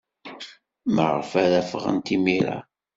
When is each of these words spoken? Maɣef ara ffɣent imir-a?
Maɣef 0.95 1.31
ara 1.43 1.61
ffɣent 1.69 2.13
imir-a? 2.15 2.57